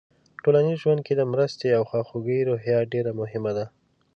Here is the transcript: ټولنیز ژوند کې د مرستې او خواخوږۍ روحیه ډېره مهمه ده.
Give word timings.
ټولنیز 0.43 0.77
ژوند 0.83 1.01
کې 1.05 1.13
د 1.15 1.21
مرستې 1.33 1.67
او 1.77 1.83
خواخوږۍ 1.89 2.39
روحیه 2.49 2.79
ډېره 2.93 3.11
مهمه 3.21 3.51
ده. 3.57 3.65